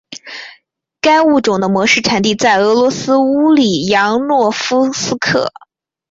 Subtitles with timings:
[0.99, 5.51] 该物种的模式产地在俄罗斯乌里扬诺夫斯克。